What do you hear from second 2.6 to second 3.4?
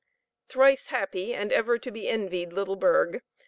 burgh!